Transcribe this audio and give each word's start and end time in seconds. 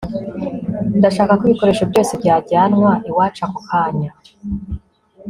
ndashaka 0.99 1.31
ko 1.39 1.43
ibikoresho 1.45 1.83
byose 1.91 2.11
byajyanwa 2.21 2.91
iwacu 3.09 3.41
ako 3.45 3.59
kanya 3.69 4.11